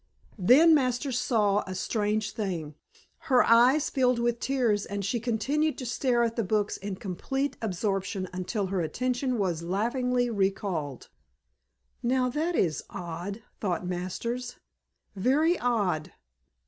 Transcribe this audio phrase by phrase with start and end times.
[0.39, 2.73] Then, Masters saw a strange thing.
[3.29, 7.55] Her eyes filled with tears and she continued to stare at the books in complete
[7.61, 11.09] absorption until her attention was laughingly recalled.
[12.01, 14.55] "Now, that is odd," thought Masters.
[15.15, 16.11] "Very odd."